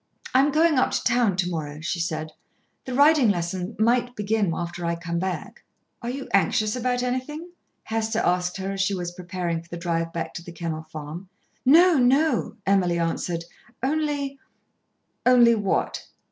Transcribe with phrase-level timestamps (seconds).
[0.33, 2.31] "I am going up to town to morrow," she said.
[2.85, 5.63] "The riding lessons might begin after I come back."
[6.01, 7.49] "Are you anxious about anything?"
[7.83, 11.29] Hester asked her as she was preparing for the drive back to The Kennel Farm.
[11.67, 13.45] "No, no," Emily answered.
[13.83, 14.39] "Only"
[15.33, 16.07] "Only what?"